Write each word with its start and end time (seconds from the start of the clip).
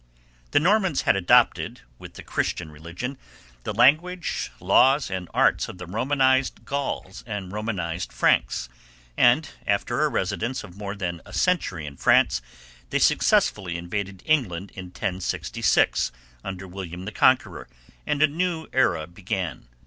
The 0.49 0.59
Normans 0.59 1.03
had 1.03 1.15
adopted, 1.15 1.81
with 1.99 2.15
the 2.15 2.23
Christian 2.23 2.71
religion, 2.71 3.19
the 3.65 3.71
language, 3.71 4.51
laws 4.59 5.11
and 5.11 5.29
arts 5.31 5.69
of 5.69 5.77
the 5.77 5.85
Romanized 5.85 6.65
Gauls 6.65 7.23
and 7.27 7.51
Romanized 7.51 8.11
Franks, 8.11 8.67
and 9.15 9.47
after 9.67 10.01
a 10.03 10.09
residence 10.09 10.63
of 10.63 10.75
more 10.75 10.95
than 10.95 11.21
a 11.23 11.33
century 11.33 11.85
in 11.85 11.97
France 11.97 12.41
they 12.89 12.97
successfully 12.97 13.77
invaded 13.77 14.23
England 14.25 14.71
in 14.73 14.85
1066 14.85 16.11
under 16.43 16.67
William 16.67 17.05
the 17.05 17.11
Conqueror 17.11 17.67
and 18.07 18.23
a 18.23 18.27
new 18.27 18.65
era 18.73 19.05
began. 19.05 19.67